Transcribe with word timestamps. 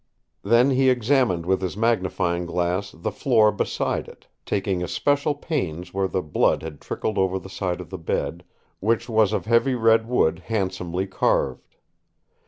Then 0.41 0.71
he 0.71 0.89
examined 0.89 1.45
with 1.45 1.61
his 1.61 1.77
magnifying 1.77 2.47
glass 2.47 2.89
the 2.91 3.11
floor 3.11 3.51
beside 3.51 4.07
it, 4.07 4.25
taking 4.47 4.81
especial 4.81 5.35
pains 5.35 5.93
where 5.93 6.07
the 6.07 6.23
blood 6.23 6.63
had 6.63 6.81
trickled 6.81 7.19
over 7.19 7.37
the 7.37 7.51
side 7.51 7.79
of 7.79 7.91
the 7.91 7.99
bed, 7.99 8.43
which 8.79 9.07
was 9.07 9.31
of 9.31 9.45
heavy 9.45 9.75
red 9.75 10.07
wood 10.07 10.39
handsomely 10.47 11.05
carved. 11.05 11.75